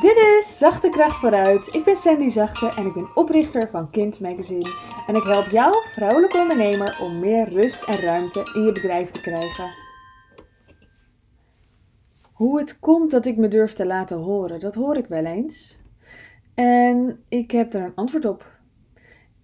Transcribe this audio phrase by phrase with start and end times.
[0.00, 1.74] Dit is Zachte Kracht vooruit.
[1.74, 4.70] Ik ben Sandy Zachte en ik ben oprichter van Kind Magazine.
[5.06, 9.20] En ik help jou, vrouwelijke ondernemer, om meer rust en ruimte in je bedrijf te
[9.20, 9.68] krijgen.
[12.32, 15.82] Hoe het komt dat ik me durf te laten horen, dat hoor ik wel eens.
[16.54, 18.58] En ik heb er een antwoord op.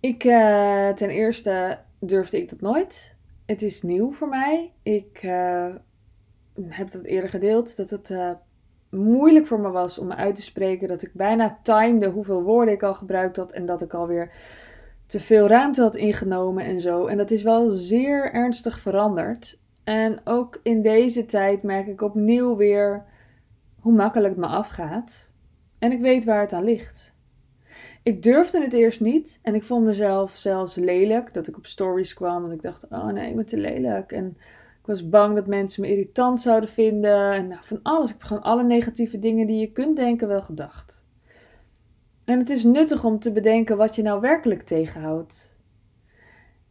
[0.00, 3.16] Ik, uh, ten eerste durfde ik dat nooit.
[3.46, 4.72] Het is nieuw voor mij.
[4.82, 5.74] Ik uh,
[6.68, 8.30] heb dat eerder gedeeld, dat het uh,
[8.94, 10.88] moeilijk voor me was om me uit te spreken.
[10.88, 14.32] Dat ik bijna timede hoeveel woorden ik al gebruikt had en dat ik alweer
[15.06, 17.06] te veel ruimte had ingenomen en zo.
[17.06, 19.58] En dat is wel zeer ernstig veranderd.
[19.84, 23.04] En ook in deze tijd merk ik opnieuw weer
[23.80, 25.30] hoe makkelijk het me afgaat.
[25.78, 27.14] En ik weet waar het aan ligt.
[28.02, 31.32] Ik durfde het eerst niet en ik vond mezelf zelfs lelijk.
[31.34, 34.12] Dat ik op stories kwam en ik dacht, oh nee, ik ben te lelijk.
[34.12, 34.36] En
[34.84, 37.32] ik was bang dat mensen me irritant zouden vinden.
[37.32, 38.08] En nou, van alles.
[38.08, 41.06] Ik heb gewoon alle negatieve dingen die je kunt denken wel gedacht.
[42.24, 45.58] En het is nuttig om te bedenken wat je nou werkelijk tegenhoudt.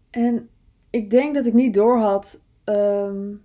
[0.09, 0.49] En
[0.89, 3.41] ik denk dat ik niet doorhad um,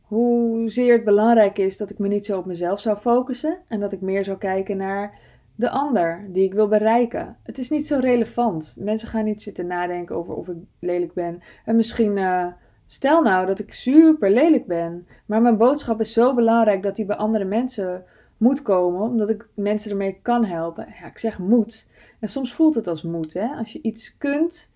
[0.00, 3.58] hoezeer het belangrijk is dat ik me niet zo op mezelf zou focussen.
[3.68, 5.18] En dat ik meer zou kijken naar
[5.54, 7.36] de ander die ik wil bereiken.
[7.42, 8.76] Het is niet zo relevant.
[8.78, 11.40] Mensen gaan niet zitten nadenken over of ik lelijk ben.
[11.64, 12.46] En misschien, uh,
[12.86, 17.04] stel nou dat ik super lelijk ben, maar mijn boodschap is zo belangrijk dat die
[17.04, 18.04] bij andere mensen
[18.36, 20.86] moet komen, omdat ik mensen ermee kan helpen.
[21.00, 21.86] Ja, ik zeg moet.
[22.20, 23.34] En soms voelt het als moet.
[23.34, 23.46] Hè?
[23.46, 24.72] Als je iets kunt,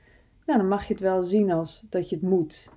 [0.47, 2.71] nou, dan mag je het wel zien als dat je het moet.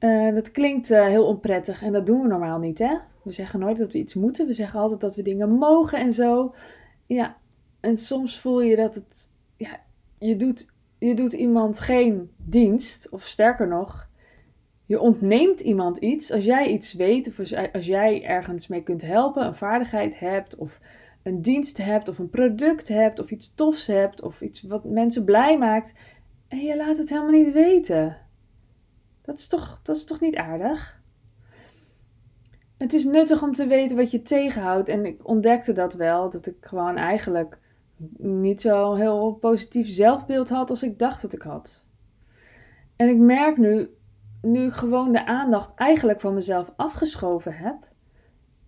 [0.00, 2.96] Uh, dat klinkt uh, heel onprettig en dat doen we normaal niet, hè?
[3.22, 4.46] We zeggen nooit dat we iets moeten.
[4.46, 6.54] We zeggen altijd dat we dingen mogen en zo.
[7.06, 7.36] Ja,
[7.80, 9.80] en soms voel je dat het, ja,
[10.18, 14.08] je doet, je doet iemand geen dienst, of sterker nog,
[14.90, 17.38] je ontneemt iemand iets als jij iets weet, of
[17.72, 20.80] als, jij ergens mee kunt helpen, een vaardigheid hebt, of
[21.22, 25.24] een dienst hebt, of een product hebt, of iets tofs hebt, of iets wat mensen
[25.24, 25.94] blij maakt,
[26.48, 28.16] en je laat het helemaal niet weten.
[29.22, 31.00] Dat is toch, dat is toch niet aardig?
[32.76, 34.88] het is nuttig om te weten wat je tegenhoudt.
[34.88, 37.58] En ik ontdekte dat wel, dat ik gewoon eigenlijk
[38.18, 41.84] niet zo heel positief zelfbeeld had als ik dacht dat ik had.
[42.96, 43.88] En ik merk nu,
[44.42, 47.76] nu gewoon de aandacht eigenlijk van mezelf afgeschoven heb.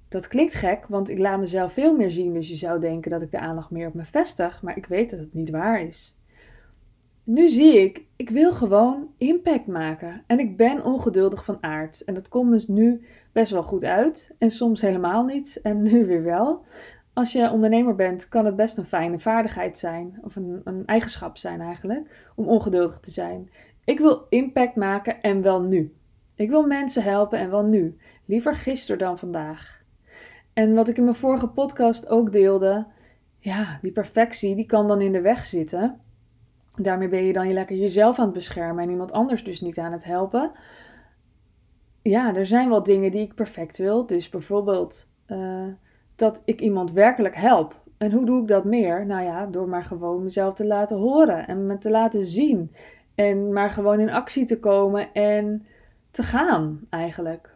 [0.09, 3.23] Dat klinkt gek, want ik laat mezelf veel meer zien, dus je zou denken dat
[3.23, 6.17] ik de aandacht meer op me vestig, maar ik weet dat het niet waar is.
[7.25, 10.23] Nu zie ik, ik wil gewoon impact maken.
[10.27, 12.05] En ik ben ongeduldig van aard.
[12.05, 14.35] En dat komt dus nu best wel goed uit.
[14.39, 15.61] En soms helemaal niet.
[15.63, 16.65] En nu weer wel.
[17.13, 20.19] Als je ondernemer bent, kan het best een fijne vaardigheid zijn.
[20.23, 22.31] Of een, een eigenschap zijn eigenlijk.
[22.35, 23.51] Om ongeduldig te zijn.
[23.85, 25.95] Ik wil impact maken en wel nu.
[26.35, 27.97] Ik wil mensen helpen en wel nu.
[28.25, 29.83] Liever gisteren dan vandaag.
[30.53, 32.87] En wat ik in mijn vorige podcast ook deelde.
[33.39, 36.01] Ja, die perfectie die kan dan in de weg zitten.
[36.75, 39.79] Daarmee ben je dan je lekker jezelf aan het beschermen en iemand anders dus niet
[39.79, 40.53] aan het helpen.
[42.03, 44.07] Ja, er zijn wel dingen die ik perfect wil.
[44.07, 45.67] Dus bijvoorbeeld uh,
[46.17, 47.81] dat ik iemand werkelijk help.
[47.99, 49.07] En hoe doe ik dat meer?
[49.07, 52.73] Nou ja, door maar gewoon mezelf te laten horen en me te laten zien.
[53.15, 55.67] En maar gewoon in actie te komen en
[56.11, 57.55] te gaan eigenlijk.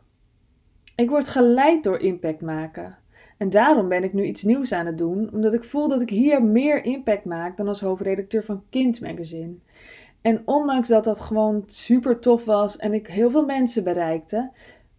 [0.97, 2.99] Ik word geleid door impact maken.
[3.39, 6.11] En daarom ben ik nu iets nieuws aan het doen, omdat ik voel dat ik
[6.11, 9.55] hier meer impact maak dan als hoofdredacteur van Kind Magazine.
[10.21, 14.51] En ondanks dat dat gewoon super tof was en ik heel veel mensen bereikte,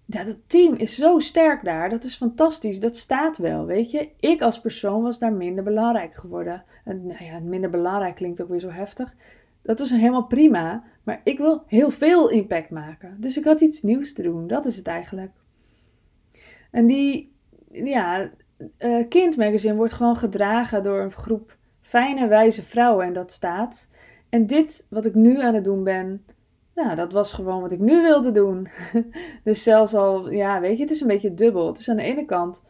[0.09, 1.89] ja, dat team is zo sterk daar.
[1.89, 2.79] Dat is fantastisch.
[2.79, 4.09] Dat staat wel, weet je.
[4.19, 6.63] Ik als persoon was daar minder belangrijk geworden.
[6.83, 9.15] En nou ja, minder belangrijk klinkt ook weer zo heftig.
[9.67, 10.83] Dat was helemaal prima.
[11.03, 13.15] Maar ik wil heel veel impact maken.
[13.19, 14.47] Dus ik had iets nieuws te doen.
[14.47, 15.31] Dat is het eigenlijk.
[16.71, 17.35] En die
[17.71, 18.29] ja,
[18.79, 23.89] uh, kindmagazine wordt gewoon gedragen door een groep fijne, wijze vrouwen en dat staat.
[24.29, 26.25] En dit, wat ik nu aan het doen ben,
[26.75, 28.67] nou, dat was gewoon wat ik nu wilde doen.
[29.43, 31.67] dus zelfs al, ja, weet je, het is een beetje dubbel.
[31.67, 32.63] Het is aan de ene kant,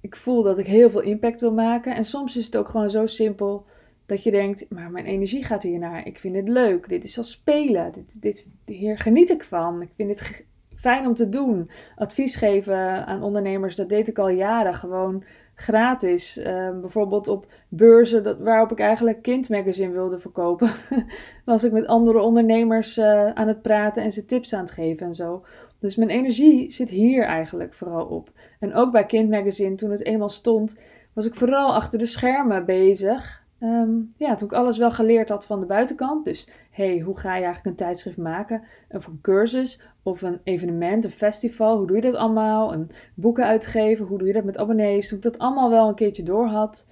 [0.00, 1.94] ik voel dat ik heel veel impact wil maken.
[1.94, 3.66] En soms is het ook gewoon zo simpel
[4.10, 6.06] dat je denkt, maar mijn energie gaat hiernaar.
[6.06, 6.88] Ik vind het leuk.
[6.88, 7.92] Dit is als spelen.
[7.92, 9.82] Dit, dit, hier geniet ik van.
[9.82, 10.44] Ik vind dit
[10.76, 11.70] fijn om te doen.
[11.96, 15.24] Advies geven aan ondernemers, dat deed ik al jaren gewoon
[15.54, 16.38] gratis.
[16.38, 20.70] Uh, bijvoorbeeld op beurzen dat, waarop ik eigenlijk kindmagazine wilde verkopen.
[21.44, 25.06] was ik met andere ondernemers uh, aan het praten en ze tips aan het geven
[25.06, 25.44] en zo.
[25.78, 28.30] Dus mijn energie zit hier eigenlijk vooral op.
[28.58, 30.78] En ook bij kindmagazine, toen het eenmaal stond,
[31.12, 33.39] was ik vooral achter de schermen bezig.
[33.60, 36.24] Ehm, ja, toen ik alles wel geleerd had van de buitenkant.
[36.24, 38.62] Dus, hey, hoe ga je eigenlijk een tijdschrift maken?
[38.88, 41.76] Of een cursus, of een evenement, een festival.
[41.76, 42.72] Hoe doe je dat allemaal?
[42.72, 45.08] Een boeken uitgeven, hoe doe je dat met abonnees?
[45.08, 46.86] Toen ik dat allemaal wel een keertje door had.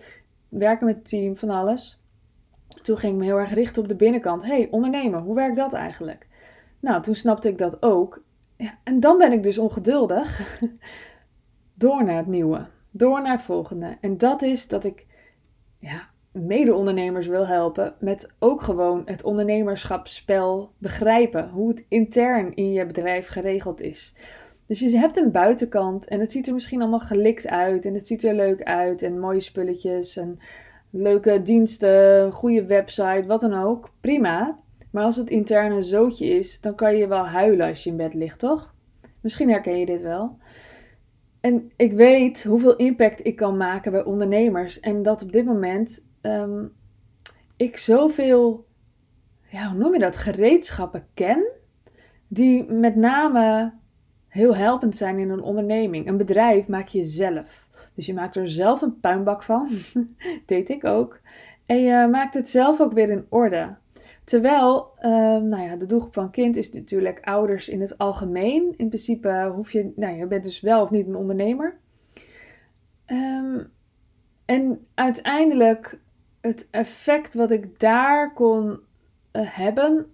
[0.48, 2.02] Werken met het team, van alles.
[2.82, 4.44] Toen ging ik me heel erg richten op de binnenkant.
[4.44, 6.26] hey, ondernemen, hoe werkt dat eigenlijk?
[6.80, 8.22] Nou, toen snapte ik dat ook.
[8.82, 10.58] En dan ben ik dus ongeduldig.
[11.74, 12.66] door naar het nieuwe.
[12.90, 13.96] Door naar het volgende.
[14.00, 15.06] En dat is dat ik
[15.78, 21.48] ja, mede-ondernemers wil helpen met ook gewoon het ondernemerschapsspel begrijpen.
[21.48, 24.14] Hoe het intern in je bedrijf geregeld is.
[24.66, 28.06] Dus je hebt een buitenkant en het ziet er misschien allemaal gelikt uit en het
[28.06, 30.38] ziet er leuk uit en mooie spulletjes en
[30.90, 33.90] leuke diensten, goede website, wat dan ook.
[34.00, 34.58] Prima.
[34.90, 37.96] Maar als het interne een zootje is, dan kan je wel huilen als je in
[37.96, 38.74] bed ligt, toch?
[39.20, 40.38] Misschien herken je dit wel.
[41.40, 44.80] En ik weet hoeveel impact ik kan maken bij ondernemers.
[44.80, 46.72] En dat op dit moment um,
[47.56, 48.66] ik zoveel,
[49.48, 51.52] ja, hoe noem je dat, gereedschappen ken.
[52.28, 53.72] Die met name
[54.28, 56.08] heel helpend zijn in een onderneming.
[56.08, 57.68] Een bedrijf maak je zelf.
[57.94, 59.68] Dus je maakt er zelf een puinbak van.
[60.46, 61.20] deed ik ook.
[61.66, 63.76] En je maakt het zelf ook weer in orde.
[64.24, 68.74] Terwijl, um, nou ja, de doelgroep van kind is natuurlijk ouders in het algemeen.
[68.76, 71.78] In principe hoef je, nou je bent dus wel of niet een ondernemer.
[73.06, 73.70] Um,
[74.44, 75.98] en uiteindelijk
[76.40, 78.66] het effect wat ik daar kon
[79.32, 80.06] uh, hebben,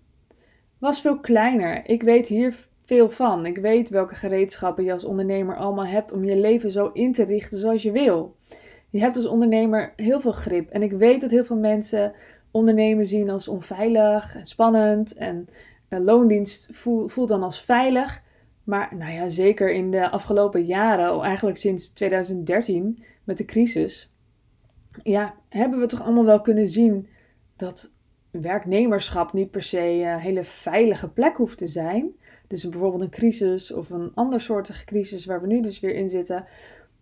[0.78, 1.88] was veel kleiner.
[1.88, 3.46] Ik weet hier veel van.
[3.46, 7.24] Ik weet welke gereedschappen je als ondernemer allemaal hebt om je leven zo in te
[7.24, 8.36] richten zoals je wil.
[8.90, 10.70] Je hebt als ondernemer heel veel grip.
[10.70, 12.12] En ik weet dat heel veel mensen
[12.50, 15.14] ondernemen zien als onveilig en spannend.
[15.14, 15.48] En
[15.88, 16.68] loondienst
[17.06, 18.22] voelt dan als veilig.
[18.64, 24.13] Maar nou ja, zeker in de afgelopen jaren, eigenlijk sinds 2013 met de crisis,
[25.02, 27.08] ja, hebben we toch allemaal wel kunnen zien
[27.56, 27.92] dat
[28.30, 32.12] werknemerschap niet per se een hele veilige plek hoeft te zijn.
[32.46, 36.08] Dus bijvoorbeeld een crisis of een ander soortige crisis waar we nu dus weer in
[36.08, 36.46] zitten,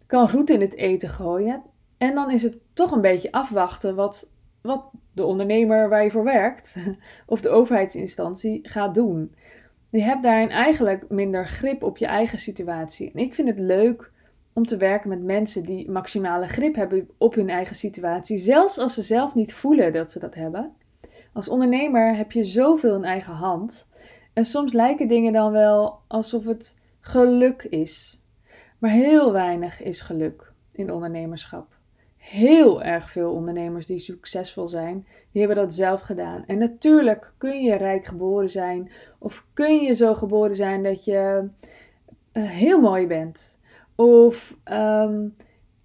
[0.07, 1.63] kan roet in het eten gooien.
[1.99, 4.31] En dan is het toch een beetje afwachten wat,
[4.61, 6.77] wat de ondernemer waar je voor werkt
[7.27, 9.35] of de overheidsinstantie gaat doen.
[9.91, 13.11] Je hebt daarin eigenlijk minder grip op je eigen situatie.
[13.15, 14.12] En ik vind het leuk
[14.53, 18.95] om te werken met mensen die maximale grip hebben op hun eigen situatie, zelfs als
[18.95, 20.73] ze zelf niet voelen dat ze dat hebben.
[21.33, 23.91] Als ondernemer heb je zoveel in eigen hand.
[24.33, 28.23] En soms lijken dingen dan wel alsof het geluk is.
[28.79, 31.67] Maar heel weinig is geluk in ondernemerschap.
[32.17, 36.45] Heel erg veel ondernemers die succesvol zijn, die hebben dat zelf gedaan.
[36.47, 41.49] En natuurlijk kun je rijk geboren zijn, of kun je zo geboren zijn dat je
[42.33, 43.59] uh, heel mooi bent.
[43.95, 45.35] Of um,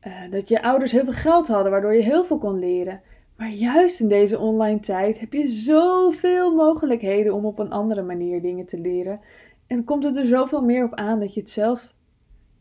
[0.07, 3.01] uh, dat je ouders heel veel geld hadden, waardoor je heel veel kon leren.
[3.35, 8.41] Maar juist in deze online tijd heb je zoveel mogelijkheden om op een andere manier
[8.41, 9.19] dingen te leren.
[9.67, 11.93] En komt het er zoveel meer op aan dat je het zelf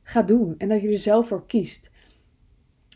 [0.02, 1.90] gaat doen en dat je er zelf voor kiest.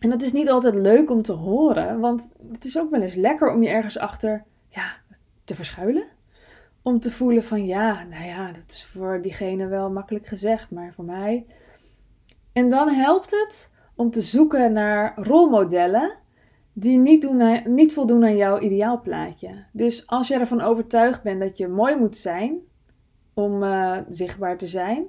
[0.00, 3.14] En dat is niet altijd leuk om te horen, want het is ook wel eens
[3.14, 4.96] lekker om je ergens achter ja,
[5.44, 6.04] te verschuilen.
[6.82, 10.92] Om te voelen van ja, nou ja, dat is voor diegene wel makkelijk gezegd, maar
[10.94, 11.46] voor mij.
[12.52, 16.18] En dan helpt het om te zoeken naar rolmodellen
[16.72, 19.64] die niet, doen, niet voldoen aan jouw ideaalplaatje.
[19.72, 22.58] Dus als je ervan overtuigd bent dat je mooi moet zijn
[23.34, 25.06] om uh, zichtbaar te zijn,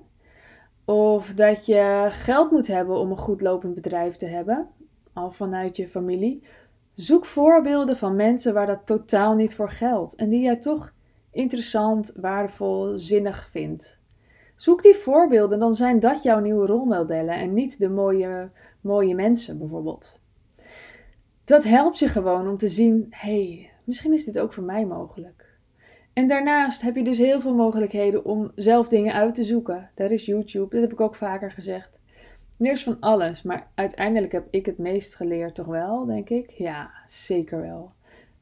[0.86, 4.68] of dat je geld moet hebben om een goed lopend bedrijf te hebben,
[5.14, 6.44] al vanuit je familie,
[6.96, 10.94] zoek voorbeelden van mensen waar dat totaal niet voor geldt en die jij toch
[11.32, 14.01] interessant, waardevol, zinnig vindt.
[14.62, 18.50] Zoek die voorbeelden, dan zijn dat jouw nieuwe rolmodellen en niet de mooie,
[18.82, 20.22] mooie mensen bijvoorbeeld
[21.52, 25.50] dat helpt je gewoon om te zien: hey, misschien is dit ook voor mij mogelijk.
[26.14, 29.90] En daarnaast heb je dus heel veel mogelijkheden om zelf dingen uit te zoeken.
[29.96, 31.90] Daar is YouTube, dat heb ik ook vaker gezegd.
[32.60, 36.50] Eerst van alles, maar uiteindelijk heb ik het meest geleerd, toch wel, denk ik?
[36.50, 37.92] Ja, zeker wel.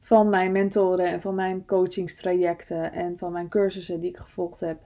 [0.00, 4.78] Van mijn mentoren en van mijn coachingstrajecten en van mijn cursussen die ik gevolgd heb.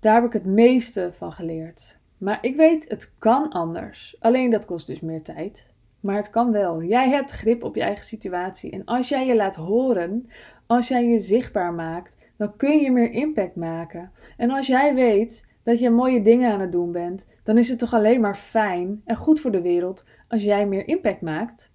[0.00, 1.98] Daar heb ik het meeste van geleerd.
[2.18, 4.16] Maar ik weet, het kan anders.
[4.20, 5.70] Alleen dat kost dus meer tijd.
[6.00, 6.82] Maar het kan wel.
[6.82, 8.70] Jij hebt grip op je eigen situatie.
[8.70, 10.30] En als jij je laat horen,
[10.66, 14.12] als jij je zichtbaar maakt, dan kun je meer impact maken.
[14.36, 17.78] En als jij weet dat je mooie dingen aan het doen bent, dan is het
[17.78, 21.72] toch alleen maar fijn en goed voor de wereld als jij meer impact maakt.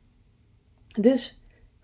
[1.00, 1.41] Dus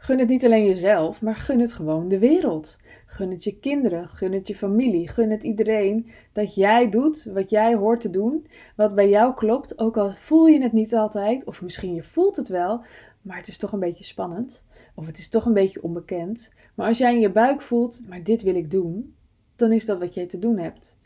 [0.07, 2.77] Gun het niet alleen jezelf, maar gun het gewoon de wereld.
[3.05, 7.49] Gun het je kinderen, gun het je familie, gun het iedereen dat jij doet wat
[7.49, 11.45] jij hoort te doen, wat bij jou klopt, ook al voel je het niet altijd,
[11.45, 12.81] of misschien je voelt het wel,
[13.21, 14.63] maar het is toch een beetje spannend,
[14.95, 16.53] of het is toch een beetje onbekend.
[16.75, 19.15] Maar als jij in je buik voelt, maar dit wil ik doen,
[19.55, 20.97] dan is dat wat jij te doen hebt.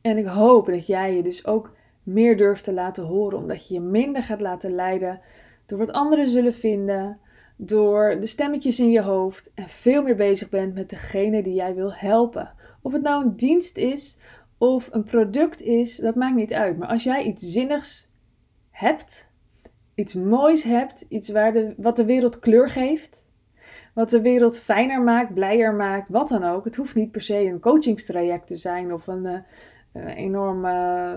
[0.00, 3.74] En ik hoop dat jij je dus ook meer durft te laten horen, omdat je
[3.74, 5.20] je minder gaat laten leiden
[5.66, 7.20] door wat anderen zullen vinden,
[7.56, 11.74] door de stemmetjes in je hoofd en veel meer bezig bent met degene die jij
[11.74, 12.52] wil helpen.
[12.82, 14.18] Of het nou een dienst is
[14.58, 16.78] of een product is, dat maakt niet uit.
[16.78, 18.10] Maar als jij iets zinnigs
[18.70, 19.30] hebt,
[19.94, 23.28] iets moois hebt, iets waar de, wat de wereld kleur geeft,
[23.94, 26.64] wat de wereld fijner maakt, blijer maakt, wat dan ook.
[26.64, 29.38] Het hoeft niet per se een coachingstraject te zijn of een, uh,
[30.04, 31.12] enorm, uh,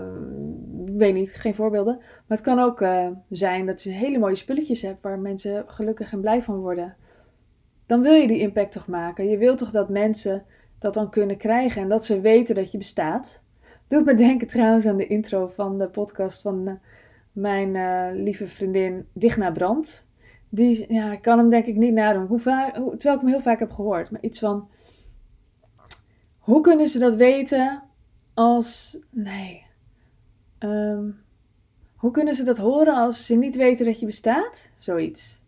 [0.96, 1.96] weet niet, geen voorbeelden.
[1.96, 6.12] Maar het kan ook uh, zijn dat je hele mooie spulletjes hebt waar mensen gelukkig
[6.12, 6.96] en blij van worden.
[7.86, 9.30] Dan wil je die impact toch maken.
[9.30, 10.44] Je wilt toch dat mensen
[10.78, 13.42] dat dan kunnen krijgen en dat ze weten dat je bestaat.
[13.88, 16.78] Doet me denken trouwens aan de intro van de podcast van
[17.32, 17.72] mijn
[18.22, 20.08] lieve vriendin Digna Brand.
[20.48, 22.26] Die, ja, ik kan hem denk ik niet nadoen.
[22.26, 22.40] Hoe
[22.74, 24.10] hoe, terwijl ik hem heel vaak heb gehoord.
[24.10, 24.68] Maar iets van,
[26.38, 27.82] hoe kunnen ze dat weten
[28.34, 29.66] als, nee.
[30.58, 31.22] Um,
[31.96, 34.70] hoe kunnen ze dat horen als ze niet weten dat je bestaat?
[34.76, 35.42] Zoiets.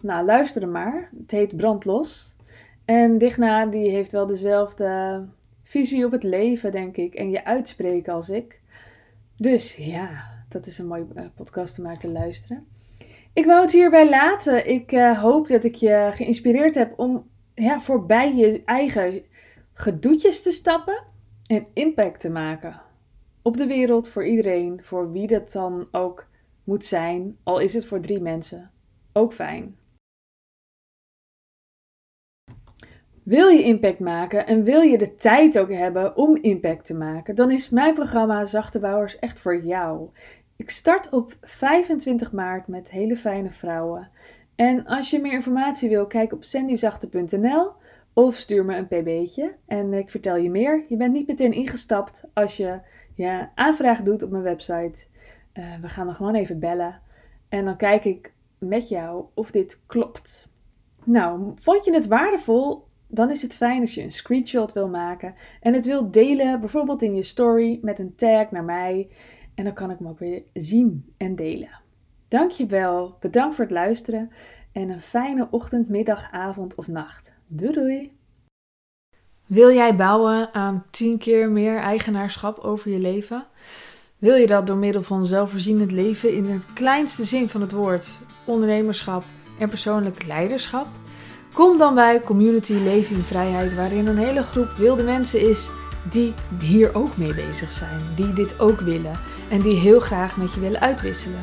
[0.00, 1.10] Nou, luister er maar.
[1.20, 2.36] Het heet Brandlos.
[2.84, 5.22] En Digna, die heeft wel dezelfde
[5.62, 7.14] visie op het leven, denk ik.
[7.14, 8.60] En je uitspreken als ik.
[9.36, 10.08] Dus ja,
[10.48, 12.66] dat is een mooie podcast om naar te luisteren.
[13.32, 14.68] Ik wou het hierbij laten.
[14.68, 19.22] Ik uh, hoop dat ik je geïnspireerd heb om ja, voorbij je eigen
[19.72, 21.02] gedoetjes te stappen
[21.46, 22.80] en impact te maken.
[23.42, 26.26] Op de wereld, voor iedereen, voor wie dat dan ook
[26.64, 28.70] moet zijn, al is het voor drie mensen.
[29.12, 29.76] Ook fijn.
[33.22, 37.34] Wil je impact maken en wil je de tijd ook hebben om impact te maken,
[37.34, 40.08] dan is mijn programma Zachte Bouwers echt voor jou.
[40.56, 44.10] Ik start op 25 maart met hele fijne vrouwen.
[44.54, 47.72] En als je meer informatie wil, kijk op sandyzachte.nl
[48.14, 50.84] of stuur me een pb'tje en ik vertel je meer.
[50.88, 52.80] Je bent niet meteen ingestapt als je
[53.14, 55.06] je aanvraag doet op mijn website.
[55.54, 57.00] Uh, we gaan dan gewoon even bellen
[57.48, 60.48] en dan kijk ik met jou of dit klopt.
[61.04, 62.84] Nou, vond je het waardevol?
[63.06, 67.02] Dan is het fijn als je een screenshot wil maken en het wilt delen, bijvoorbeeld
[67.02, 69.08] in je story met een tag naar mij.
[69.54, 71.80] En dan kan ik hem ook weer zien en delen.
[72.28, 74.30] Dankjewel, bedankt voor het luisteren
[74.74, 77.34] en een fijne ochtend, middag, avond of nacht.
[77.46, 78.12] Doei doei!
[79.46, 83.46] Wil jij bouwen aan 10 keer meer eigenaarschap over je leven?
[84.18, 88.20] Wil je dat door middel van zelfvoorzienend leven in het kleinste zin van het woord,
[88.44, 89.24] ondernemerschap
[89.58, 90.86] en persoonlijk leiderschap?
[91.52, 95.70] Kom dan bij Community Leven in Vrijheid, waarin een hele groep wilde mensen is
[96.10, 99.18] die hier ook mee bezig zijn, die dit ook willen
[99.50, 101.42] en die heel graag met je willen uitwisselen.